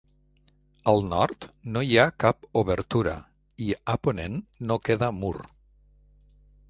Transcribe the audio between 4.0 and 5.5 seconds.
ponent no queda mur.